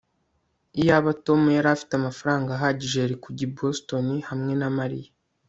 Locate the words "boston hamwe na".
3.57-4.69